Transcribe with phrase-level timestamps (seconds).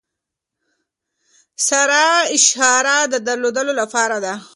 [1.67, 2.03] سره
[2.35, 4.33] اشاره د دریدو لپاره ده.